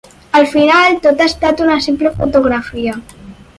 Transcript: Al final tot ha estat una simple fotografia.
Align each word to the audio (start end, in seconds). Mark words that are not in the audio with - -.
Al 0.37 0.45
final 0.53 0.97
tot 1.03 1.21
ha 1.21 1.27
estat 1.33 1.63
una 1.67 1.77
simple 1.89 2.15
fotografia. 2.17 2.99